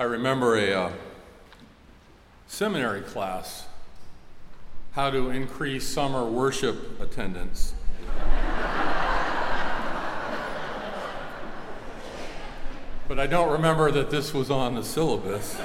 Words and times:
I 0.00 0.04
remember 0.04 0.56
a 0.56 0.72
uh, 0.72 0.92
seminary 2.46 3.00
class 3.00 3.66
how 4.92 5.10
to 5.10 5.30
increase 5.30 5.88
summer 5.88 6.24
worship 6.24 7.00
attendance. 7.00 7.74
but 13.08 13.18
I 13.18 13.26
don't 13.26 13.50
remember 13.50 13.90
that 13.90 14.08
this 14.08 14.32
was 14.32 14.52
on 14.52 14.76
the 14.76 14.84
syllabus. 14.84 15.60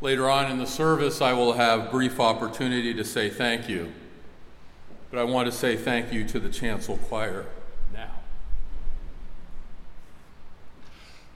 Later 0.00 0.30
on 0.30 0.50
in 0.50 0.56
the 0.56 0.66
service, 0.66 1.20
I 1.20 1.34
will 1.34 1.52
have 1.52 1.90
brief 1.90 2.18
opportunity 2.18 2.94
to 2.94 3.04
say 3.04 3.28
thank 3.28 3.68
you. 3.68 3.92
But 5.10 5.18
I 5.18 5.24
want 5.24 5.50
to 5.50 5.52
say 5.52 5.76
thank 5.76 6.14
you 6.14 6.26
to 6.28 6.40
the 6.40 6.48
chancel 6.48 6.96
choir 6.96 7.44
now 7.92 8.10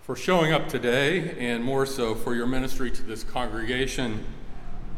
for 0.04 0.14
showing 0.14 0.52
up 0.52 0.68
today, 0.68 1.34
and 1.38 1.64
more 1.64 1.86
so 1.86 2.14
for 2.14 2.34
your 2.34 2.46
ministry 2.46 2.90
to 2.90 3.02
this 3.02 3.24
congregation, 3.24 4.22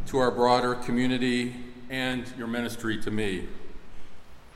to 0.05 0.19
our 0.19 0.33
broader 0.33 0.75
community, 0.75 1.55
and 1.89 2.25
your 2.37 2.49
ministry 2.49 3.01
to 3.01 3.09
me. 3.09 3.47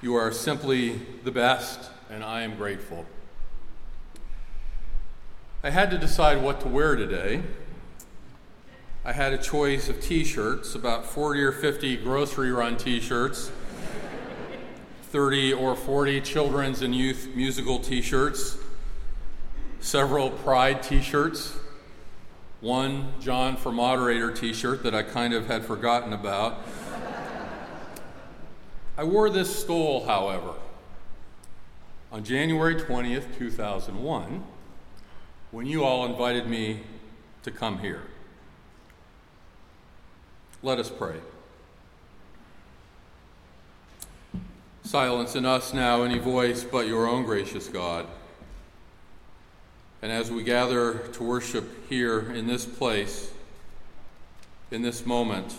You 0.03 0.17
are 0.17 0.33
simply 0.33 1.01
the 1.23 1.31
best, 1.31 1.93
and 2.11 2.25
I 2.25 2.43
am 2.43 2.57
grateful. 2.57 3.07
I 5.63 5.71
had 5.71 5.89
to 5.93 5.99
decide 5.99 6.43
what 6.43 6.61
to 6.63 6.69
wear 6.69 6.97
today. 6.97 7.43
I 9.05 9.13
had 9.13 9.33
a 9.33 9.39
choice 9.39 9.89
of 9.89 10.01
t 10.01 10.25
shirts, 10.25 10.75
about 10.75 11.07
40 11.07 11.43
or 11.43 11.53
50 11.53 11.97
grocery 11.99 12.51
run 12.51 12.77
t 12.77 12.99
shirts, 12.99 13.53
30 15.13 15.53
or 15.53 15.77
40 15.77 16.21
children's 16.23 16.83
and 16.83 16.93
youth 16.93 17.29
musical 17.37 17.79
t 17.79 18.03
shirts, 18.03 18.59
several 19.81 20.31
Pride 20.31 20.83
t 20.83 21.01
shirts, 21.01 21.57
one 22.61 23.13
John 23.21 23.57
for 23.57 23.73
Moderator 23.73 24.31
t 24.31 24.53
shirt 24.53 24.83
that 24.83 24.95
I 24.95 25.03
kind 25.03 25.33
of 25.33 25.47
had 25.47 25.65
forgotten 25.65 26.13
about. 26.13 26.59
I 28.97 29.05
wore 29.05 29.31
this 29.31 29.59
stole, 29.59 30.05
however, 30.05 30.53
on 32.13 32.23
January 32.23 32.75
20th, 32.75 33.39
2001, 33.39 34.45
when 35.53 35.67
you 35.67 35.85
all 35.85 36.05
invited 36.05 36.47
me 36.47 36.81
to 37.43 37.51
come 37.51 37.79
here. 37.79 38.03
Let 40.63 40.79
us 40.79 40.91
pray. 40.91 41.17
Silence 44.83 45.35
in 45.35 45.47
us 45.47 45.73
now 45.73 46.03
any 46.03 46.19
voice 46.19 46.65
but 46.65 46.87
your 46.87 47.07
own 47.07 47.25
gracious 47.25 47.69
God. 47.69 48.07
And 50.03 50.11
as 50.11 50.31
we 50.31 50.43
gather 50.43 50.99
to 50.99 51.23
worship 51.23 51.89
here 51.89 52.31
in 52.33 52.47
this 52.47 52.65
place, 52.65 53.31
in 54.71 54.83
this 54.83 55.05
moment, 55.05 55.55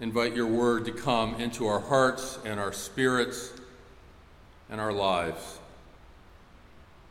invite 0.00 0.34
your 0.34 0.46
word 0.46 0.84
to 0.84 0.92
come 0.92 1.36
into 1.36 1.66
our 1.66 1.80
hearts 1.80 2.38
and 2.44 2.60
our 2.60 2.72
spirits 2.72 3.52
and 4.68 4.80
our 4.80 4.92
lives. 4.92 5.58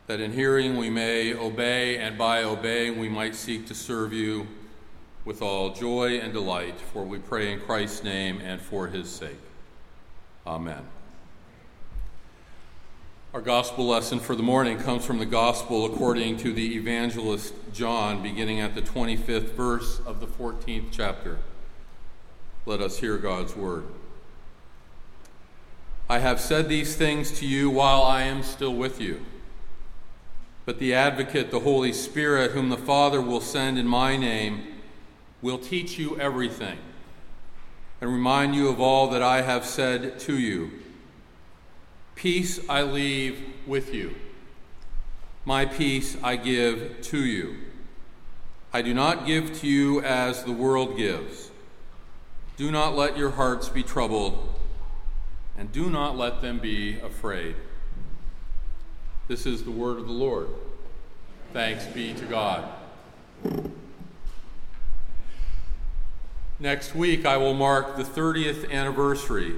That 0.06 0.20
in 0.20 0.32
hearing 0.32 0.76
we 0.76 0.88
may 0.88 1.34
obey, 1.34 1.98
and 1.98 2.16
by 2.16 2.44
obeying 2.44 3.00
we 3.00 3.08
might 3.08 3.34
seek 3.34 3.66
to 3.66 3.74
serve 3.74 4.12
you 4.12 4.46
with 5.24 5.42
all 5.42 5.70
joy 5.74 6.18
and 6.18 6.32
delight, 6.32 6.78
for 6.92 7.02
we 7.02 7.18
pray 7.18 7.52
in 7.52 7.60
Christ's 7.60 8.04
name 8.04 8.40
and 8.40 8.60
for 8.60 8.86
his 8.86 9.10
sake. 9.10 9.40
Amen. 10.46 10.95
Our 13.36 13.42
gospel 13.42 13.88
lesson 13.88 14.18
for 14.18 14.34
the 14.34 14.42
morning 14.42 14.78
comes 14.78 15.04
from 15.04 15.18
the 15.18 15.26
gospel 15.26 15.84
according 15.84 16.38
to 16.38 16.54
the 16.54 16.74
evangelist 16.74 17.52
John, 17.70 18.22
beginning 18.22 18.60
at 18.60 18.74
the 18.74 18.80
25th 18.80 19.50
verse 19.50 20.00
of 20.06 20.20
the 20.20 20.26
14th 20.26 20.86
chapter. 20.90 21.36
Let 22.64 22.80
us 22.80 23.00
hear 23.00 23.18
God's 23.18 23.54
word. 23.54 23.84
I 26.08 26.20
have 26.20 26.40
said 26.40 26.70
these 26.70 26.96
things 26.96 27.30
to 27.40 27.46
you 27.46 27.68
while 27.68 28.02
I 28.02 28.22
am 28.22 28.42
still 28.42 28.74
with 28.74 29.02
you. 29.02 29.20
But 30.64 30.78
the 30.78 30.94
advocate, 30.94 31.50
the 31.50 31.60
Holy 31.60 31.92
Spirit, 31.92 32.52
whom 32.52 32.70
the 32.70 32.78
Father 32.78 33.20
will 33.20 33.42
send 33.42 33.78
in 33.78 33.86
my 33.86 34.16
name, 34.16 34.66
will 35.42 35.58
teach 35.58 35.98
you 35.98 36.18
everything 36.18 36.78
and 38.00 38.10
remind 38.10 38.54
you 38.54 38.70
of 38.70 38.80
all 38.80 39.10
that 39.10 39.22
I 39.22 39.42
have 39.42 39.66
said 39.66 40.18
to 40.20 40.38
you. 40.38 40.70
Peace 42.16 42.58
I 42.66 42.80
leave 42.80 43.38
with 43.66 43.92
you. 43.92 44.14
My 45.44 45.66
peace 45.66 46.16
I 46.22 46.36
give 46.36 47.02
to 47.02 47.18
you. 47.18 47.56
I 48.72 48.80
do 48.80 48.94
not 48.94 49.26
give 49.26 49.60
to 49.60 49.66
you 49.66 50.00
as 50.00 50.42
the 50.42 50.52
world 50.52 50.96
gives. 50.96 51.50
Do 52.56 52.70
not 52.72 52.96
let 52.96 53.18
your 53.18 53.32
hearts 53.32 53.68
be 53.68 53.82
troubled, 53.82 54.48
and 55.58 55.70
do 55.70 55.90
not 55.90 56.16
let 56.16 56.40
them 56.40 56.58
be 56.58 56.98
afraid. 57.00 57.54
This 59.28 59.44
is 59.44 59.64
the 59.64 59.70
word 59.70 59.98
of 59.98 60.06
the 60.06 60.12
Lord. 60.12 60.48
Thanks 61.52 61.84
be 61.84 62.14
to 62.14 62.24
God. 62.24 62.66
Next 66.58 66.94
week, 66.94 67.26
I 67.26 67.36
will 67.36 67.52
mark 67.52 67.98
the 67.98 68.04
30th 68.04 68.70
anniversary 68.72 69.56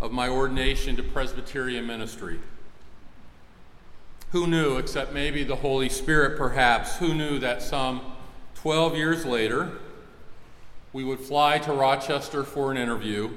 of 0.00 0.12
my 0.12 0.28
ordination 0.28 0.96
to 0.96 1.02
Presbyterian 1.02 1.86
ministry. 1.86 2.38
Who 4.32 4.46
knew, 4.46 4.76
except 4.76 5.12
maybe 5.12 5.42
the 5.42 5.56
Holy 5.56 5.88
Spirit 5.88 6.38
perhaps, 6.38 6.96
who 6.98 7.14
knew 7.14 7.38
that 7.38 7.62
some 7.62 8.00
12 8.56 8.96
years 8.96 9.24
later, 9.24 9.70
we 10.92 11.04
would 11.04 11.20
fly 11.20 11.58
to 11.58 11.72
Rochester 11.72 12.44
for 12.44 12.70
an 12.70 12.76
interview, 12.76 13.30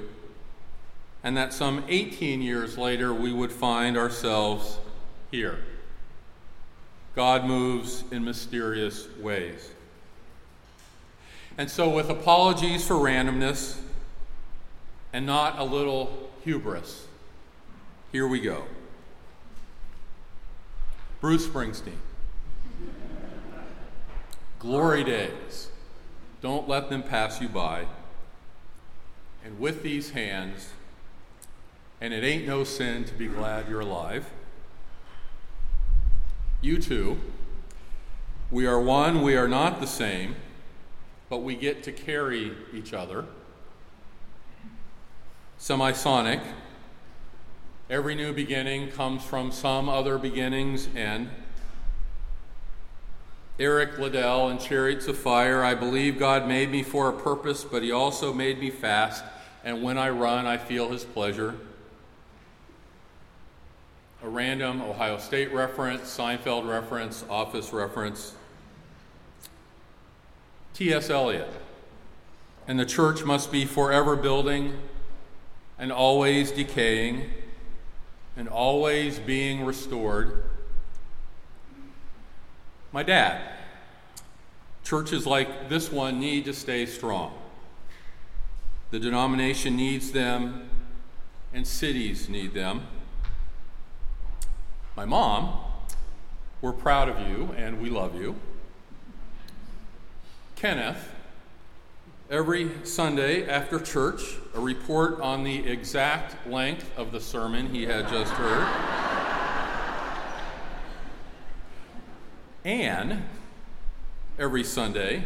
and 1.24 1.36
that 1.36 1.52
some 1.52 1.84
18 1.88 2.42
years 2.42 2.76
later, 2.76 3.12
we 3.14 3.32
would 3.32 3.52
find 3.52 3.96
ourselves 3.96 4.78
here. 5.30 5.64
God 7.14 7.44
moves 7.44 8.04
in 8.10 8.24
mysterious 8.24 9.06
ways. 9.18 9.70
And 11.58 11.70
so, 11.70 11.88
with 11.88 12.08
apologies 12.08 12.86
for 12.86 12.94
randomness 12.94 13.78
and 15.12 15.26
not 15.26 15.58
a 15.58 15.64
little 15.64 16.30
hubris, 16.44 17.06
here 18.10 18.26
we 18.26 18.40
go. 18.40 18.64
Bruce 21.20 21.46
Springsteen. 21.46 21.98
Glory 24.58 25.04
days. 25.04 25.68
Don't 26.40 26.68
let 26.68 26.90
them 26.90 27.02
pass 27.02 27.40
you 27.40 27.48
by. 27.48 27.86
And 29.44 29.58
with 29.58 29.82
these 29.82 30.10
hands, 30.10 30.70
and 32.00 32.12
it 32.12 32.24
ain't 32.24 32.46
no 32.46 32.64
sin 32.64 33.04
to 33.04 33.14
be 33.14 33.28
glad 33.28 33.68
you're 33.68 33.80
alive. 33.80 34.26
U2. 36.62 37.18
We 38.50 38.66
are 38.66 38.80
one, 38.80 39.22
we 39.22 39.36
are 39.36 39.48
not 39.48 39.80
the 39.80 39.86
same 39.86 40.36
but 41.32 41.38
we 41.38 41.56
get 41.56 41.82
to 41.82 41.92
carry 41.92 42.52
each 42.74 42.92
other. 42.92 43.24
Semisonic. 45.62 46.40
Every 47.88 48.16
new 48.16 48.32
beginning 48.32 48.90
comes 48.90 49.22
from 49.22 49.52
some 49.52 49.88
other 49.88 50.18
beginning's 50.18 50.88
end. 50.96 51.30
Eric 53.60 53.96
Liddell 53.96 54.48
in 54.48 54.58
Chariots 54.58 55.06
of 55.06 55.16
Fire. 55.16 55.62
I 55.62 55.76
believe 55.76 56.18
God 56.18 56.48
made 56.48 56.72
me 56.72 56.82
for 56.82 57.08
a 57.08 57.12
purpose, 57.12 57.62
but 57.62 57.84
He 57.84 57.92
also 57.92 58.32
made 58.32 58.58
me 58.58 58.70
fast, 58.70 59.22
and 59.62 59.84
when 59.84 59.98
I 59.98 60.10
run, 60.10 60.46
I 60.46 60.56
feel 60.58 60.88
His 60.90 61.04
pleasure. 61.04 61.54
A 64.24 64.28
random 64.28 64.82
Ohio 64.82 65.18
State 65.18 65.52
reference, 65.52 66.02
Seinfeld 66.02 66.68
reference, 66.68 67.24
Office 67.30 67.72
reference. 67.72 68.34
T.S. 70.74 71.08
Eliot. 71.08 71.50
And 72.66 72.80
the 72.80 72.86
church 72.86 73.22
must 73.22 73.52
be 73.52 73.64
forever 73.64 74.16
building 74.16 74.76
and 75.82 75.90
always 75.90 76.52
decaying 76.52 77.28
and 78.36 78.48
always 78.48 79.18
being 79.18 79.64
restored. 79.64 80.44
My 82.92 83.02
dad. 83.02 83.42
Churches 84.84 85.26
like 85.26 85.68
this 85.68 85.90
one 85.90 86.20
need 86.20 86.44
to 86.44 86.54
stay 86.54 86.86
strong. 86.86 87.34
The 88.92 89.00
denomination 89.00 89.74
needs 89.74 90.12
them, 90.12 90.68
and 91.52 91.66
cities 91.66 92.28
need 92.28 92.54
them. 92.54 92.86
My 94.96 95.04
mom, 95.04 95.58
we're 96.60 96.72
proud 96.72 97.08
of 97.08 97.26
you 97.28 97.52
and 97.56 97.82
we 97.82 97.90
love 97.90 98.14
you. 98.14 98.36
Kenneth, 100.54 101.08
every 102.30 102.70
Sunday 102.84 103.48
after 103.48 103.78
church, 103.78 104.36
a 104.54 104.60
report 104.60 105.20
on 105.20 105.44
the 105.44 105.66
exact 105.66 106.46
length 106.46 106.90
of 106.96 107.12
the 107.12 107.20
sermon 107.20 107.68
he 107.74 107.84
had 107.84 108.08
just 108.08 108.32
heard. 108.32 108.66
and 112.64 113.22
every 114.38 114.64
Sunday, 114.64 115.24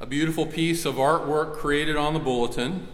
a 0.00 0.06
beautiful 0.06 0.46
piece 0.46 0.84
of 0.84 0.96
artwork 0.96 1.54
created 1.54 1.96
on 1.96 2.14
the 2.14 2.20
bulletin, 2.20 2.86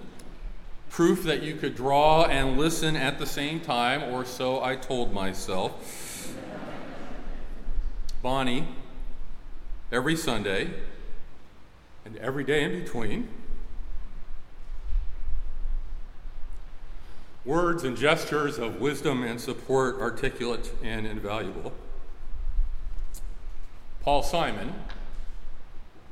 proof 0.90 1.22
that 1.24 1.42
you 1.42 1.54
could 1.54 1.74
draw 1.74 2.24
and 2.24 2.56
listen 2.56 2.96
at 2.96 3.18
the 3.18 3.26
same 3.26 3.60
time, 3.60 4.02
or 4.14 4.24
so 4.24 4.62
I 4.62 4.76
told 4.76 5.12
myself. 5.12 6.34
Bonnie, 8.22 8.66
every 9.92 10.16
Sunday, 10.16 10.70
and 12.06 12.16
every 12.18 12.44
day 12.44 12.62
in 12.62 12.80
between, 12.84 13.28
words 17.44 17.82
and 17.82 17.96
gestures 17.96 18.58
of 18.58 18.80
wisdom 18.80 19.24
and 19.24 19.40
support 19.40 20.00
articulate 20.00 20.72
and 20.84 21.04
invaluable. 21.04 21.72
Paul 24.02 24.22
Simon, 24.22 24.72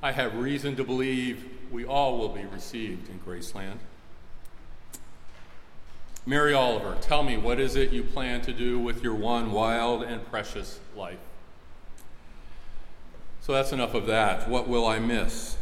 I 0.02 0.10
have 0.10 0.34
reason 0.36 0.74
to 0.76 0.84
believe 0.84 1.48
we 1.70 1.84
all 1.84 2.18
will 2.18 2.28
be 2.28 2.44
received 2.44 3.08
in 3.08 3.20
Graceland. 3.20 3.78
Mary 6.26 6.54
Oliver, 6.54 6.96
tell 7.00 7.22
me, 7.22 7.36
what 7.36 7.60
is 7.60 7.76
it 7.76 7.92
you 7.92 8.02
plan 8.02 8.40
to 8.40 8.52
do 8.52 8.80
with 8.80 9.04
your 9.04 9.14
one 9.14 9.52
wild 9.52 10.02
and 10.02 10.28
precious 10.28 10.80
life? 10.96 11.18
So 13.42 13.52
that's 13.52 13.72
enough 13.72 13.94
of 13.94 14.06
that. 14.06 14.48
What 14.48 14.66
will 14.66 14.86
I 14.86 14.98
miss? 14.98 15.56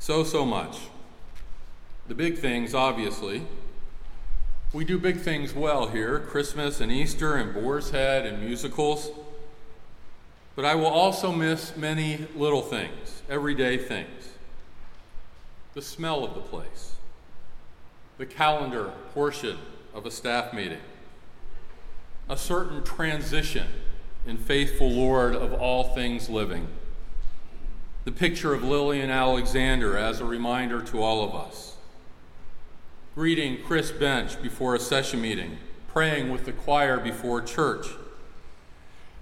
So, 0.00 0.24
so 0.24 0.46
much. 0.46 0.78
The 2.08 2.14
big 2.14 2.38
things, 2.38 2.74
obviously. 2.74 3.42
We 4.72 4.86
do 4.86 4.98
big 4.98 5.18
things 5.18 5.52
well 5.54 5.88
here 5.88 6.20
Christmas 6.20 6.80
and 6.80 6.90
Easter 6.90 7.36
and 7.36 7.52
Boar's 7.52 7.90
Head 7.90 8.24
and 8.24 8.42
musicals. 8.42 9.10
But 10.56 10.64
I 10.64 10.74
will 10.74 10.86
also 10.86 11.32
miss 11.32 11.76
many 11.76 12.26
little 12.34 12.62
things, 12.62 13.22
everyday 13.28 13.76
things. 13.76 14.30
The 15.74 15.82
smell 15.82 16.24
of 16.24 16.34
the 16.34 16.40
place, 16.40 16.94
the 18.16 18.24
calendar 18.24 18.92
portion 19.12 19.58
of 19.92 20.06
a 20.06 20.10
staff 20.10 20.54
meeting, 20.54 20.80
a 22.26 22.38
certain 22.38 22.82
transition 22.84 23.66
in 24.26 24.38
faithful 24.38 24.90
Lord 24.90 25.36
of 25.36 25.52
all 25.52 25.94
things 25.94 26.30
living, 26.30 26.68
the 28.04 28.12
picture 28.12 28.54
of 28.54 28.62
Lillian 28.62 29.10
Alexander 29.10 29.96
as 29.96 30.20
a 30.20 30.24
reminder 30.24 30.82
to 30.82 31.02
all 31.02 31.22
of 31.22 31.34
us, 31.34 31.76
greeting 33.14 33.62
Chris 33.62 33.90
Bench 33.90 34.40
before 34.42 34.74
a 34.74 34.80
session 34.80 35.20
meeting, 35.20 35.58
praying 35.88 36.30
with 36.30 36.44
the 36.44 36.52
choir 36.52 36.98
before 36.98 37.40
church 37.42 37.86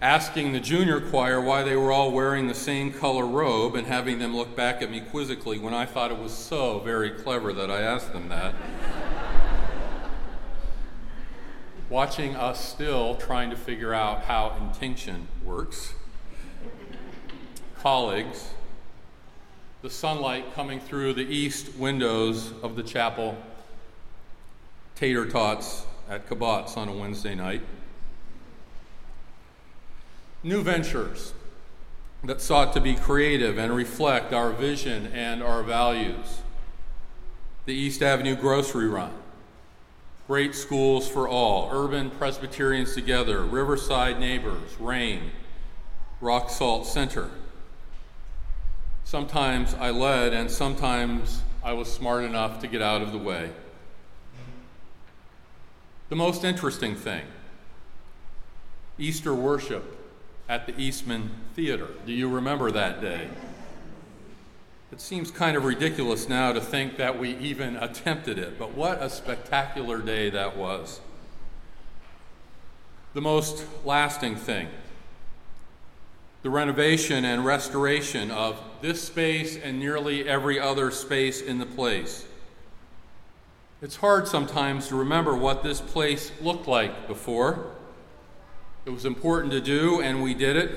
asking 0.01 0.53
the 0.53 0.61
junior 0.61 1.01
choir 1.01 1.41
why 1.41 1.65
they 1.65 1.75
were 1.75 1.91
all 1.91 2.13
wearing 2.13 2.47
the 2.47 2.55
same 2.55 2.93
color 2.93 3.27
robe 3.27 3.75
and 3.75 3.87
having 3.87 4.21
them 4.21 4.37
look 4.37 4.55
back 4.55 4.81
at 4.81 4.91
me 4.91 5.01
quizzically 5.01 5.59
when 5.59 5.75
I 5.75 5.87
thought 5.87 6.13
it 6.13 6.19
was 6.19 6.33
so 6.33 6.79
very 6.81 7.11
clever 7.11 7.53
that 7.53 7.71
I 7.71 7.81
asked 7.81 8.13
them 8.13 8.29
that. 8.29 8.55
Watching 11.91 12.37
us 12.37 12.65
still 12.65 13.17
trying 13.17 13.51
to 13.51 13.57
figure 13.57 13.93
out 13.93 14.23
how 14.25 14.57
intinction 14.61 15.27
works. 15.43 15.95
Colleagues, 17.81 18.51
the 19.83 19.91
sunlight 19.91 20.55
coming 20.55 20.81
through 20.81 21.15
the 21.15 21.23
east 21.23 21.75
windows 21.77 22.53
of 22.63 22.75
the 22.75 22.83
chapel, 22.83 23.37
tater 24.97 25.27
tots 25.27 25.87
at 26.09 26.29
Kabat's 26.29 26.77
on 26.77 26.89
a 26.89 26.93
Wednesday 26.93 27.35
night. 27.35 27.63
New 30.43 30.63
ventures 30.63 31.33
that 32.25 32.41
sought 32.41 32.73
to 32.73 32.81
be 32.81 32.95
creative 32.97 33.59
and 33.59 33.75
reflect 33.75 34.33
our 34.33 34.51
vision 34.51 35.07
and 35.13 35.43
our 35.43 35.63
values. 35.63 36.41
The 37.67 37.75
East 37.75 38.03
Avenue 38.03 38.35
Grocery 38.35 38.89
Run, 38.89 39.13
Great 40.27 40.55
Schools 40.55 41.09
for 41.09 41.29
All, 41.29 41.71
Urban 41.73 42.11
Presbyterians 42.11 42.95
Together, 42.95 43.45
Riverside 43.45 44.19
Neighbors, 44.19 44.77
RAIN, 44.81 45.31
Rock 46.21 46.51
Salt 46.51 46.87
Center. 46.87 47.31
Sometimes 49.09 49.73
I 49.73 49.89
led, 49.89 50.35
and 50.35 50.51
sometimes 50.51 51.41
I 51.65 51.73
was 51.73 51.91
smart 51.91 52.25
enough 52.25 52.61
to 52.61 52.67
get 52.67 52.83
out 52.83 53.01
of 53.01 53.11
the 53.11 53.17
way. 53.17 53.49
The 56.11 56.17
most 56.17 56.45
interesting 56.45 56.95
thing 56.95 57.25
Easter 58.99 59.35
worship 59.35 59.97
at 60.47 60.67
the 60.67 60.79
Eastman 60.79 61.31
Theater. 61.57 61.89
Do 62.05 62.13
you 62.13 62.29
remember 62.29 62.71
that 62.71 63.01
day? 63.01 63.31
It 64.93 65.01
seems 65.01 65.31
kind 65.31 65.57
of 65.57 65.65
ridiculous 65.65 66.29
now 66.29 66.53
to 66.53 66.61
think 66.61 66.99
that 66.99 67.19
we 67.19 67.35
even 67.39 67.77
attempted 67.77 68.39
it, 68.39 68.59
but 68.59 68.75
what 68.75 69.03
a 69.03 69.09
spectacular 69.09 70.03
day 70.03 70.29
that 70.29 70.55
was. 70.55 71.01
The 73.15 73.23
most 73.23 73.65
lasting 73.87 74.37
thing 74.37 74.69
the 76.43 76.51
renovation 76.51 77.25
and 77.25 77.45
restoration 77.45 78.31
of 78.31 78.61
this 78.81 79.03
space 79.03 79.57
and 79.57 79.79
nearly 79.79 80.29
every 80.29 80.61
other 80.61 80.91
space 80.91 81.41
in 81.41 81.59
the 81.59 81.67
place. 81.67 82.27
It's 83.81 83.97
hard 83.97 84.27
sometimes 84.27 84.89
to 84.89 84.97
remember 84.97 85.37
what 85.37 85.63
this 85.63 85.81
place 85.81 86.33
looked 86.41 86.67
like 86.67 87.07
before. 87.07 87.73
It 88.87 88.91
was 88.91 89.05
important 89.05 89.53
to 89.53 89.61
do, 89.61 90.01
and 90.01 90.23
we 90.23 90.35
did 90.35 90.57
it. 90.57 90.71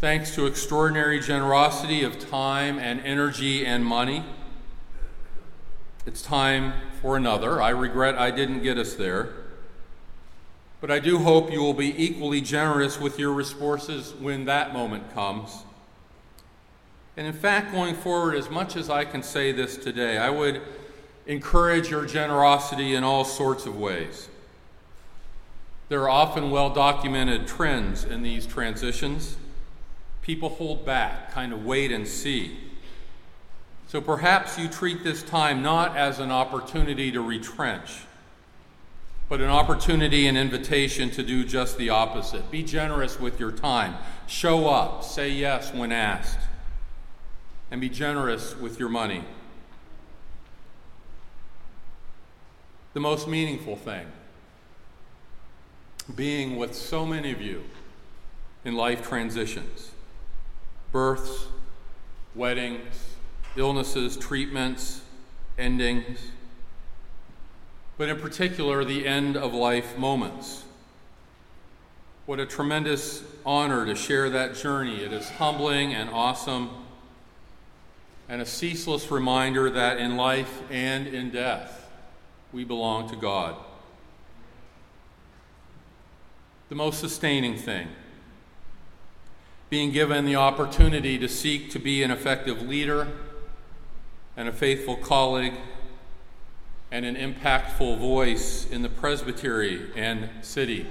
Thanks 0.00 0.34
to 0.36 0.46
extraordinary 0.46 1.20
generosity 1.20 2.04
of 2.04 2.18
time 2.18 2.78
and 2.78 3.00
energy 3.00 3.66
and 3.66 3.84
money. 3.84 4.24
It's 6.06 6.22
time 6.22 6.72
for 7.02 7.16
another. 7.16 7.60
I 7.60 7.70
regret 7.70 8.16
I 8.16 8.30
didn't 8.30 8.62
get 8.62 8.78
us 8.78 8.94
there. 8.94 9.32
But 10.80 10.90
I 10.90 11.00
do 11.00 11.18
hope 11.18 11.50
you 11.50 11.60
will 11.60 11.74
be 11.74 11.94
equally 12.02 12.40
generous 12.40 13.00
with 13.00 13.18
your 13.18 13.32
resources 13.32 14.14
when 14.14 14.44
that 14.44 14.72
moment 14.72 15.12
comes. 15.12 15.64
And 17.16 17.26
in 17.26 17.32
fact, 17.32 17.72
going 17.72 17.96
forward, 17.96 18.36
as 18.36 18.48
much 18.48 18.76
as 18.76 18.88
I 18.88 19.04
can 19.04 19.24
say 19.24 19.50
this 19.50 19.76
today, 19.76 20.18
I 20.18 20.30
would 20.30 20.62
encourage 21.26 21.90
your 21.90 22.06
generosity 22.06 22.94
in 22.94 23.02
all 23.02 23.24
sorts 23.24 23.66
of 23.66 23.76
ways. 23.76 24.28
There 25.88 26.02
are 26.02 26.10
often 26.10 26.50
well 26.50 26.70
documented 26.70 27.48
trends 27.48 28.04
in 28.04 28.22
these 28.22 28.46
transitions. 28.46 29.36
People 30.22 30.50
hold 30.50 30.84
back, 30.84 31.32
kind 31.32 31.52
of 31.52 31.64
wait 31.64 31.90
and 31.90 32.06
see. 32.06 32.58
So 33.88 34.00
perhaps 34.00 34.58
you 34.58 34.68
treat 34.68 35.02
this 35.02 35.22
time 35.22 35.62
not 35.62 35.96
as 35.96 36.18
an 36.18 36.30
opportunity 36.30 37.10
to 37.10 37.22
retrench, 37.22 38.02
but 39.28 39.40
an 39.40 39.50
opportunity 39.50 40.26
and 40.26 40.38
invitation 40.38 41.10
to 41.10 41.22
do 41.22 41.44
just 41.44 41.76
the 41.76 41.90
opposite. 41.90 42.50
Be 42.50 42.62
generous 42.62 43.20
with 43.20 43.38
your 43.38 43.52
time. 43.52 43.94
Show 44.26 44.68
up. 44.68 45.04
Say 45.04 45.30
yes 45.30 45.72
when 45.72 45.92
asked. 45.92 46.38
And 47.70 47.80
be 47.80 47.90
generous 47.90 48.56
with 48.56 48.78
your 48.78 48.88
money. 48.88 49.24
The 52.94 53.00
most 53.00 53.28
meaningful 53.28 53.76
thing 53.76 54.06
being 56.16 56.56
with 56.56 56.74
so 56.74 57.04
many 57.04 57.30
of 57.30 57.42
you 57.42 57.62
in 58.64 58.74
life 58.74 59.06
transitions 59.06 59.90
births, 60.90 61.48
weddings, 62.34 63.14
illnesses, 63.56 64.16
treatments, 64.16 65.02
endings, 65.58 66.18
but 67.98 68.08
in 68.08 68.18
particular, 68.18 68.84
the 68.84 69.06
end 69.06 69.36
of 69.36 69.52
life 69.52 69.98
moments. 69.98 70.64
What 72.24 72.40
a 72.40 72.46
tremendous 72.46 73.22
honor 73.44 73.84
to 73.84 73.94
share 73.94 74.30
that 74.30 74.54
journey. 74.54 75.02
It 75.02 75.12
is 75.12 75.28
humbling 75.28 75.92
and 75.92 76.08
awesome, 76.08 76.70
and 78.28 78.40
a 78.40 78.46
ceaseless 78.46 79.10
reminder 79.10 79.68
that 79.68 79.98
in 79.98 80.16
life 80.16 80.62
and 80.70 81.06
in 81.06 81.30
death, 81.30 81.90
we 82.52 82.64
belong 82.64 83.10
to 83.10 83.16
God 83.16 83.56
the 86.68 86.74
most 86.74 87.00
sustaining 87.00 87.56
thing. 87.56 87.88
Being 89.70 89.90
given 89.90 90.24
the 90.24 90.36
opportunity 90.36 91.18
to 91.18 91.28
seek 91.28 91.70
to 91.72 91.78
be 91.78 92.02
an 92.02 92.10
effective 92.10 92.62
leader 92.62 93.08
and 94.36 94.48
a 94.48 94.52
faithful 94.52 94.96
colleague 94.96 95.54
and 96.90 97.04
an 97.04 97.16
impactful 97.16 97.98
voice 97.98 98.68
in 98.70 98.82
the 98.82 98.88
presbytery 98.88 99.90
and 99.94 100.28
city. 100.42 100.86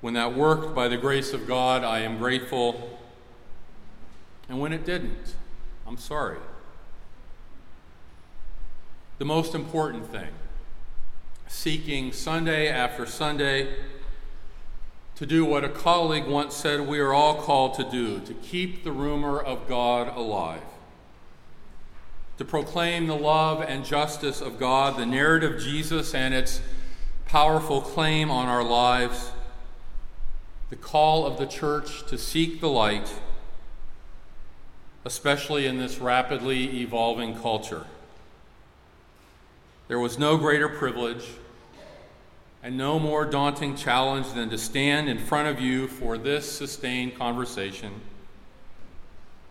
When 0.00 0.14
that 0.14 0.34
worked 0.34 0.74
by 0.74 0.88
the 0.88 0.96
grace 0.96 1.32
of 1.32 1.46
God, 1.46 1.84
I 1.84 2.00
am 2.00 2.18
grateful. 2.18 2.98
And 4.48 4.60
when 4.60 4.72
it 4.72 4.84
didn't, 4.84 5.34
I'm 5.86 5.96
sorry. 5.96 6.38
The 9.18 9.24
most 9.24 9.54
important 9.54 10.10
thing 10.10 10.30
seeking 11.46 12.12
Sunday 12.12 12.66
after 12.68 13.04
Sunday 13.06 13.74
to 15.14 15.26
do 15.26 15.44
what 15.44 15.62
a 15.62 15.68
colleague 15.68 16.26
once 16.26 16.56
said 16.56 16.80
we 16.80 16.98
are 16.98 17.12
all 17.12 17.34
called 17.34 17.74
to 17.74 17.84
do 17.88 18.18
to 18.20 18.34
keep 18.34 18.82
the 18.82 18.90
rumor 18.90 19.38
of 19.38 19.68
God 19.68 20.16
alive, 20.16 20.62
to 22.38 22.44
proclaim 22.44 23.06
the 23.06 23.16
love 23.16 23.60
and 23.60 23.84
justice 23.84 24.40
of 24.40 24.58
God, 24.58 24.96
the 24.96 25.06
narrative 25.06 25.54
of 25.54 25.60
Jesus 25.60 26.14
and 26.14 26.32
its 26.34 26.60
powerful 27.26 27.80
claim 27.80 28.30
on 28.30 28.48
our 28.48 28.64
lives, 28.64 29.32
the 30.70 30.76
call 30.76 31.26
of 31.26 31.38
the 31.38 31.46
church 31.46 32.06
to 32.06 32.18
seek 32.18 32.60
the 32.60 32.68
light, 32.68 33.12
especially 35.04 35.66
in 35.66 35.78
this 35.78 35.98
rapidly 35.98 36.80
evolving 36.80 37.38
culture. 37.38 37.86
There 39.88 39.98
was 39.98 40.18
no 40.18 40.36
greater 40.36 40.68
privilege 40.68 41.26
and 42.62 42.76
no 42.76 42.98
more 42.98 43.24
daunting 43.26 43.76
challenge 43.76 44.32
than 44.32 44.48
to 44.50 44.56
stand 44.56 45.08
in 45.08 45.18
front 45.18 45.48
of 45.48 45.60
you 45.60 45.88
for 45.88 46.16
this 46.16 46.50
sustained 46.50 47.16
conversation. 47.16 47.92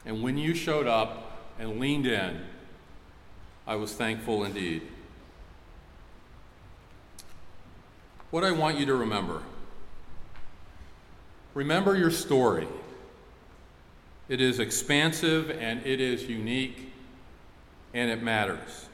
And 0.05 0.23
when 0.23 0.38
you 0.38 0.53
showed 0.53 0.88
up 0.88 1.39
and 1.59 1.79
leaned 1.79 2.07
in, 2.07 2.41
I 3.71 3.75
was 3.75 3.93
thankful 3.93 4.43
indeed. 4.43 4.81
What 8.29 8.43
I 8.43 8.51
want 8.51 8.77
you 8.77 8.85
to 8.87 8.95
remember 8.95 9.43
remember 11.53 11.95
your 11.95 12.11
story. 12.11 12.67
It 14.27 14.41
is 14.41 14.59
expansive 14.59 15.51
and 15.51 15.85
it 15.85 16.01
is 16.01 16.23
unique 16.23 16.91
and 17.93 18.11
it 18.11 18.21
matters. 18.21 18.89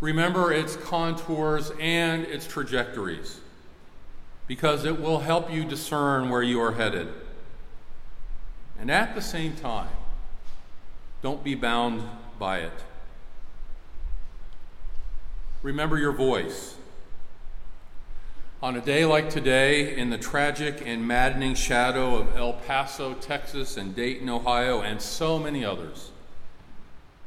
Remember 0.00 0.52
its 0.52 0.74
contours 0.74 1.70
and 1.78 2.24
its 2.24 2.48
trajectories 2.48 3.38
because 4.48 4.84
it 4.84 5.00
will 5.00 5.20
help 5.20 5.52
you 5.52 5.64
discern 5.64 6.30
where 6.30 6.42
you 6.42 6.60
are 6.60 6.72
headed. 6.72 7.06
And 8.76 8.90
at 8.90 9.14
the 9.14 9.22
same 9.22 9.54
time, 9.54 9.90
don't 11.22 11.44
be 11.44 11.54
bound 11.54 12.02
by 12.40 12.58
it. 12.58 12.72
Remember 15.66 15.98
your 15.98 16.12
voice. 16.12 16.76
On 18.62 18.76
a 18.76 18.80
day 18.80 19.04
like 19.04 19.28
today, 19.28 19.96
in 19.96 20.10
the 20.10 20.16
tragic 20.16 20.80
and 20.86 21.04
maddening 21.04 21.56
shadow 21.56 22.14
of 22.14 22.36
El 22.36 22.52
Paso, 22.52 23.14
Texas, 23.14 23.76
and 23.76 23.92
Dayton, 23.92 24.28
Ohio, 24.28 24.80
and 24.80 25.02
so 25.02 25.40
many 25.40 25.64
others, 25.64 26.12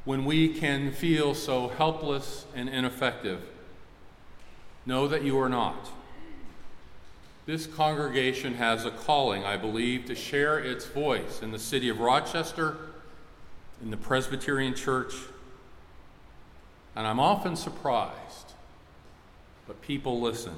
when 0.05 0.23
we 0.23 0.47
can 0.47 0.93
feel 0.93 1.35
so 1.35 1.67
helpless 1.67 2.45
and 2.55 2.69
ineffective, 2.69 3.41
know 4.85 5.05
that 5.05 5.21
you 5.23 5.37
are 5.37 5.49
not. 5.49 5.89
This 7.45 7.67
congregation 7.67 8.53
has 8.53 8.85
a 8.85 8.91
calling, 8.91 9.43
I 9.43 9.57
believe, 9.57 10.05
to 10.05 10.15
share 10.15 10.57
its 10.57 10.85
voice 10.85 11.41
in 11.41 11.51
the 11.51 11.59
city 11.59 11.89
of 11.89 11.99
Rochester, 11.99 12.77
in 13.81 13.91
the 13.91 13.97
Presbyterian 13.97 14.75
Church, 14.75 15.13
and 16.99 17.07
I'm 17.07 17.21
often 17.21 17.55
surprised, 17.55 18.51
but 19.65 19.81
people 19.81 20.19
listen. 20.19 20.53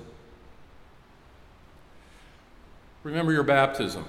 Remember 3.03 3.31
your 3.31 3.43
baptism. 3.43 4.05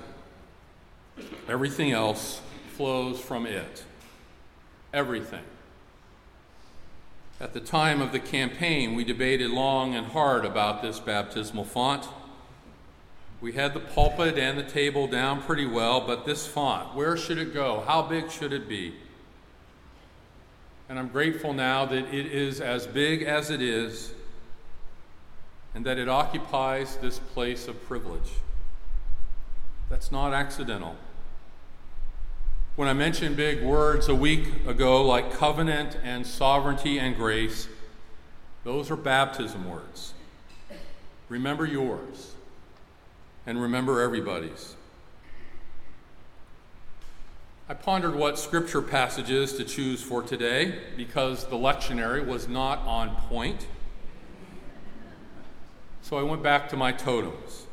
Everything 1.47 1.93
else 1.93 2.41
flows 2.75 3.21
from 3.21 3.45
it 3.45 3.85
everything. 4.95 5.45
At 7.39 7.53
the 7.53 7.61
time 7.61 8.01
of 8.01 8.12
the 8.12 8.21
campaign, 8.21 8.95
we 8.95 9.05
debated 9.05 9.51
long 9.51 9.95
and 9.95 10.07
hard 10.07 10.47
about 10.47 10.81
this 10.81 11.01
baptismal 11.01 11.65
font. 11.65 12.09
We 13.43 13.53
had 13.53 13.75
the 13.75 13.81
pulpit 13.81 14.39
and 14.39 14.57
the 14.59 14.62
table 14.62 15.07
down 15.07 15.43
pretty 15.43 15.67
well, 15.67 16.01
but 16.01 16.25
this 16.25 16.47
font, 16.47 16.95
where 16.95 17.15
should 17.15 17.37
it 17.37 17.53
go? 17.53 17.85
How 17.87 18.01
big 18.01 18.31
should 18.31 18.55
it 18.55 18.71
be? 18.71 18.95
And 20.92 20.99
I'm 20.99 21.08
grateful 21.08 21.54
now 21.54 21.87
that 21.87 22.12
it 22.12 22.26
is 22.26 22.61
as 22.61 22.87
big 22.87 23.22
as 23.22 23.49
it 23.49 23.62
is 23.62 24.12
and 25.75 25.87
that 25.87 25.96
it 25.96 26.06
occupies 26.06 26.99
this 26.99 27.18
place 27.18 27.66
of 27.66 27.82
privilege. 27.87 28.28
That's 29.88 30.12
not 30.12 30.34
accidental. 30.34 30.96
When 32.76 32.88
I 32.88 32.92
mentioned 32.92 33.37
big 33.38 33.62
words 33.62 34.11
a 34.11 34.14
week 34.14 34.66
ago 34.66 35.02
like 35.02 35.32
covenant 35.32 35.96
and 36.04 36.26
sovereignty 36.26 36.99
and 36.99 37.16
grace, 37.16 37.68
those 38.62 38.90
are 38.90 38.96
baptism 38.96 39.70
words. 39.70 40.12
Remember 41.30 41.64
yours 41.64 42.34
and 43.46 43.62
remember 43.62 44.02
everybody's. 44.02 44.76
I 47.73 47.75
pondered 47.75 48.14
what 48.17 48.38
scripture 48.38 48.83
passages 48.83 49.55
to 49.55 49.64
choose 49.64 50.02
for 50.02 50.23
today 50.23 50.81
because 50.95 51.47
the 51.47 51.57
lectionary 51.57 52.23
was 52.23 52.47
not 52.47 52.81
on 52.81 53.17
point. 53.31 53.67
So 56.02 56.19
I 56.19 56.23
went 56.23 56.43
back 56.43 56.69
to 56.69 56.76
my 56.76 56.93
totems. 56.93 57.64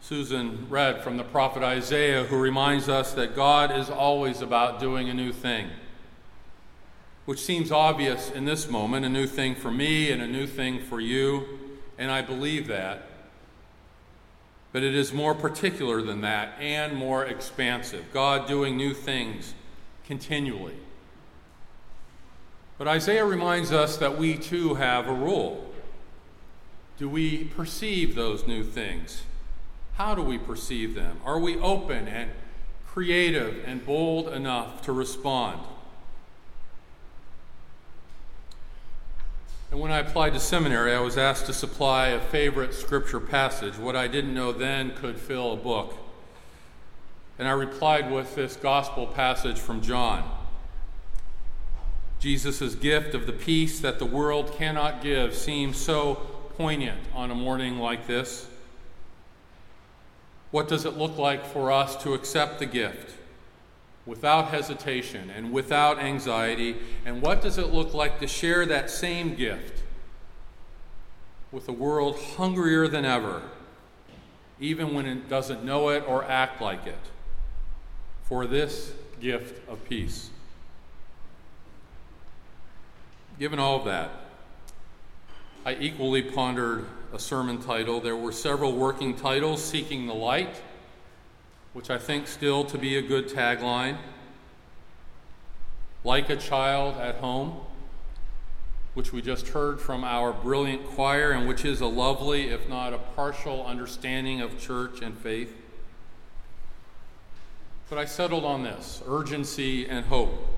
Susan 0.00 0.66
read 0.70 1.04
from 1.04 1.18
the 1.18 1.24
prophet 1.24 1.62
Isaiah, 1.62 2.24
who 2.24 2.38
reminds 2.38 2.88
us 2.88 3.12
that 3.12 3.36
God 3.36 3.70
is 3.70 3.90
always 3.90 4.40
about 4.40 4.80
doing 4.80 5.10
a 5.10 5.14
new 5.14 5.30
thing, 5.30 5.68
which 7.26 7.38
seems 7.38 7.70
obvious 7.70 8.30
in 8.30 8.46
this 8.46 8.66
moment 8.66 9.04
a 9.04 9.10
new 9.10 9.26
thing 9.26 9.54
for 9.54 9.70
me 9.70 10.10
and 10.10 10.22
a 10.22 10.26
new 10.26 10.46
thing 10.46 10.80
for 10.80 11.00
you, 11.00 11.44
and 11.98 12.10
I 12.10 12.22
believe 12.22 12.66
that. 12.68 13.11
But 14.72 14.82
it 14.82 14.94
is 14.94 15.12
more 15.12 15.34
particular 15.34 16.00
than 16.00 16.22
that 16.22 16.54
and 16.58 16.96
more 16.96 17.24
expansive. 17.24 18.06
God 18.12 18.48
doing 18.48 18.76
new 18.76 18.94
things 18.94 19.54
continually. 20.06 20.76
But 22.78 22.88
Isaiah 22.88 23.24
reminds 23.24 23.70
us 23.70 23.98
that 23.98 24.18
we 24.18 24.36
too 24.36 24.74
have 24.74 25.06
a 25.06 25.12
role. 25.12 25.72
Do 26.98 27.08
we 27.08 27.44
perceive 27.44 28.14
those 28.14 28.46
new 28.46 28.64
things? 28.64 29.22
How 29.94 30.14
do 30.14 30.22
we 30.22 30.38
perceive 30.38 30.94
them? 30.94 31.18
Are 31.24 31.38
we 31.38 31.58
open 31.58 32.08
and 32.08 32.30
creative 32.86 33.62
and 33.66 33.84
bold 33.84 34.28
enough 34.28 34.82
to 34.82 34.92
respond? 34.92 35.60
And 39.72 39.80
when 39.80 39.90
I 39.90 40.00
applied 40.00 40.34
to 40.34 40.38
seminary, 40.38 40.94
I 40.94 41.00
was 41.00 41.16
asked 41.16 41.46
to 41.46 41.54
supply 41.54 42.08
a 42.08 42.20
favorite 42.20 42.74
scripture 42.74 43.18
passage. 43.18 43.78
What 43.78 43.96
I 43.96 44.06
didn't 44.06 44.34
know 44.34 44.52
then 44.52 44.90
could 44.94 45.16
fill 45.18 45.54
a 45.54 45.56
book. 45.56 45.96
And 47.38 47.48
I 47.48 47.52
replied 47.52 48.12
with 48.12 48.34
this 48.34 48.54
gospel 48.54 49.06
passage 49.06 49.58
from 49.58 49.80
John 49.80 50.30
Jesus' 52.20 52.74
gift 52.76 53.14
of 53.14 53.26
the 53.26 53.32
peace 53.32 53.80
that 53.80 53.98
the 53.98 54.04
world 54.04 54.52
cannot 54.52 55.02
give 55.02 55.34
seems 55.34 55.76
so 55.78 56.16
poignant 56.56 57.00
on 57.14 57.30
a 57.32 57.34
morning 57.34 57.78
like 57.78 58.06
this. 58.06 58.46
What 60.52 60.68
does 60.68 60.84
it 60.84 60.98
look 60.98 61.16
like 61.16 61.44
for 61.46 61.72
us 61.72 62.00
to 62.04 62.12
accept 62.12 62.60
the 62.60 62.66
gift 62.66 63.16
without 64.06 64.48
hesitation 64.48 65.30
and 65.30 65.52
without 65.52 65.98
anxiety? 65.98 66.76
And 67.04 67.22
what 67.22 67.42
does 67.42 67.58
it 67.58 67.72
look 67.72 67.94
like 67.94 68.20
to 68.20 68.26
share 68.26 68.66
that 68.66 68.90
same 68.90 69.34
gift 69.34 69.82
with 71.50 71.68
a 71.68 71.72
world 71.72 72.18
hungrier 72.36 72.88
than 72.88 73.04
ever, 73.04 73.42
even 74.58 74.94
when 74.94 75.06
it 75.06 75.28
doesn't 75.28 75.64
know 75.64 75.90
it 75.90 76.04
or 76.06 76.24
act 76.24 76.60
like 76.60 76.86
it, 76.86 76.98
for 78.24 78.46
this 78.46 78.92
gift 79.20 79.66
of 79.68 79.84
peace? 79.88 80.30
Given 83.38 83.58
all 83.58 83.78
of 83.78 83.84
that, 83.84 84.10
I 85.64 85.74
equally 85.74 86.22
pondered 86.22 86.86
a 87.12 87.18
sermon 87.18 87.62
title. 87.62 88.00
There 88.00 88.16
were 88.16 88.32
several 88.32 88.72
working 88.72 89.14
titles 89.14 89.62
Seeking 89.62 90.06
the 90.06 90.14
Light, 90.14 90.60
which 91.72 91.88
I 91.88 91.98
think 91.98 92.26
still 92.26 92.64
to 92.64 92.78
be 92.78 92.96
a 92.96 93.02
good 93.02 93.28
tagline. 93.28 93.96
Like 96.04 96.28
a 96.28 96.36
Child 96.36 96.96
at 97.00 97.16
Home, 97.16 97.60
which 98.94 99.12
we 99.12 99.22
just 99.22 99.48
heard 99.48 99.80
from 99.80 100.04
our 100.04 100.32
brilliant 100.32 100.84
choir, 100.86 101.30
and 101.30 101.48
which 101.48 101.64
is 101.64 101.80
a 101.80 101.86
lovely, 101.86 102.48
if 102.48 102.68
not 102.68 102.92
a 102.92 102.98
partial, 102.98 103.64
understanding 103.64 104.40
of 104.40 104.60
church 104.60 105.00
and 105.00 105.16
faith. 105.16 105.54
But 107.88 107.98
I 107.98 108.04
settled 108.04 108.44
on 108.44 108.62
this 108.62 109.02
urgency 109.06 109.86
and 109.86 110.06
hope. 110.06 110.48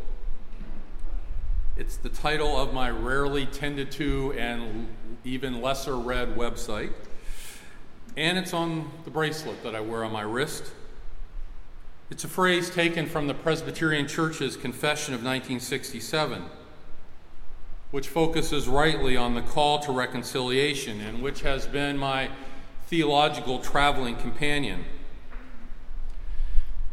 It's 1.76 1.96
the 1.96 2.08
title 2.08 2.56
of 2.56 2.72
my 2.72 2.90
rarely 2.90 3.46
tended 3.46 3.90
to 3.92 4.32
and 4.38 4.88
even 5.24 5.60
lesser 5.60 5.96
read 5.96 6.36
website. 6.36 6.92
And 8.16 8.38
it's 8.38 8.54
on 8.54 8.90
the 9.04 9.10
bracelet 9.10 9.62
that 9.64 9.74
I 9.74 9.80
wear 9.80 10.04
on 10.04 10.12
my 10.12 10.22
wrist. 10.22 10.70
It's 12.14 12.22
a 12.22 12.28
phrase 12.28 12.70
taken 12.70 13.06
from 13.06 13.26
the 13.26 13.34
Presbyterian 13.34 14.06
Church's 14.06 14.56
Confession 14.56 15.14
of 15.14 15.24
1967, 15.24 16.44
which 17.90 18.06
focuses 18.06 18.68
rightly 18.68 19.16
on 19.16 19.34
the 19.34 19.42
call 19.42 19.80
to 19.80 19.90
reconciliation 19.90 21.00
and 21.00 21.24
which 21.24 21.40
has 21.40 21.66
been 21.66 21.98
my 21.98 22.30
theological 22.86 23.58
traveling 23.58 24.14
companion. 24.14 24.84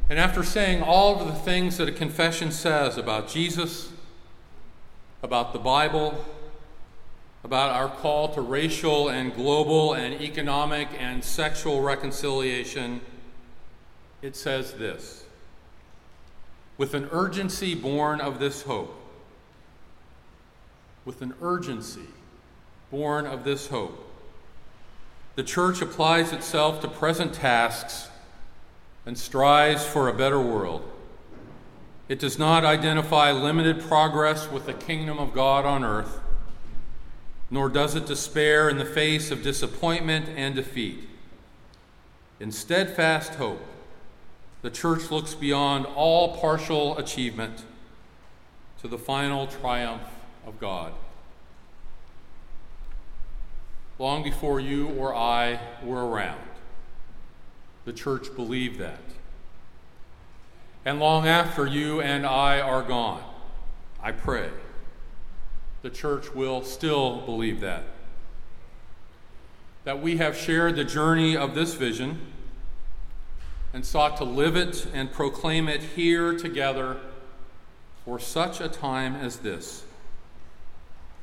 And 0.09 0.17
after 0.17 0.41
saying 0.41 0.81
all 0.81 1.21
of 1.21 1.27
the 1.27 1.35
things 1.35 1.77
that 1.77 1.87
a 1.87 1.91
confession 1.91 2.51
says 2.51 2.97
about 2.97 3.29
Jesus, 3.29 3.91
about 5.21 5.53
the 5.53 5.59
Bible, 5.59 6.25
about 7.43 7.69
our 7.69 7.89
call 7.89 8.33
to 8.33 8.41
racial 8.41 9.07
and 9.07 9.35
global 9.35 9.93
and 9.93 10.19
economic 10.19 10.87
and 10.97 11.23
sexual 11.23 11.81
reconciliation, 11.81 13.01
it 14.21 14.35
says 14.35 14.73
this 14.73 15.25
with 16.77 16.93
an 16.95 17.07
urgency 17.11 17.75
born 17.75 18.19
of 18.19 18.39
this 18.39 18.63
hope, 18.63 18.95
with 21.05 21.21
an 21.21 21.33
urgency 21.41 22.07
born 22.89 23.27
of 23.27 23.43
this 23.43 23.67
hope, 23.67 24.07
the 25.35 25.43
church 25.43 25.81
applies 25.81 26.33
itself 26.33 26.81
to 26.81 26.87
present 26.87 27.33
tasks 27.33 28.09
and 29.05 29.17
strives 29.17 29.85
for 29.85 30.07
a 30.07 30.13
better 30.13 30.39
world. 30.39 30.83
It 32.09 32.19
does 32.19 32.37
not 32.37 32.65
identify 32.65 33.31
limited 33.31 33.81
progress 33.81 34.49
with 34.49 34.65
the 34.65 34.73
kingdom 34.73 35.19
of 35.19 35.33
God 35.33 35.65
on 35.65 35.83
earth, 35.83 36.19
nor 37.49 37.69
does 37.69 37.95
it 37.95 38.05
despair 38.05 38.69
in 38.69 38.77
the 38.77 38.85
face 38.85 39.31
of 39.31 39.43
disappointment 39.43 40.27
and 40.35 40.55
defeat. 40.55 41.07
In 42.39 42.51
steadfast 42.51 43.35
hope, 43.35 43.61
the 44.61 44.69
church 44.69 45.09
looks 45.09 45.33
beyond 45.33 45.85
all 45.85 46.37
partial 46.37 46.97
achievement 46.97 47.63
to 48.81 48.87
the 48.87 48.97
final 48.97 49.47
triumph 49.47 50.03
of 50.45 50.59
God. 50.59 50.93
Long 53.97 54.23
before 54.23 54.59
you 54.59 54.89
or 54.89 55.15
I 55.15 55.59
were 55.83 56.07
around, 56.07 56.41
the 57.85 57.93
church 57.93 58.35
believed 58.35 58.79
that. 58.79 58.99
And 60.83 60.99
long 60.99 61.27
after 61.27 61.67
you 61.67 62.01
and 62.01 62.25
I 62.25 62.59
are 62.59 62.81
gone, 62.81 63.23
I 64.01 64.11
pray, 64.11 64.49
the 65.83 65.91
church 65.91 66.33
will 66.33 66.63
still 66.63 67.21
believe 67.21 67.59
that. 67.61 67.83
That 69.83 70.01
we 70.01 70.17
have 70.17 70.35
shared 70.35 70.75
the 70.75 70.83
journey 70.83 71.37
of 71.37 71.53
this 71.53 71.75
vision 71.75 72.19
and 73.73 73.85
sought 73.85 74.17
to 74.17 74.23
live 74.23 74.55
it 74.55 74.87
and 74.93 75.11
proclaim 75.11 75.67
it 75.67 75.81
here 75.81 76.37
together 76.37 76.97
for 78.05 78.19
such 78.19 78.59
a 78.59 78.67
time 78.67 79.15
as 79.15 79.37
this. 79.37 79.83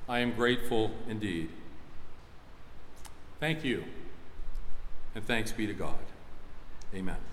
I 0.09 0.21
am 0.21 0.33
grateful 0.33 0.91
indeed. 1.09 1.51
Thank 3.41 3.65
you, 3.65 3.85
and 5.15 5.25
thanks 5.25 5.53
be 5.53 5.67
to 5.67 5.75
God. 5.75 5.95
Amen. 6.95 7.28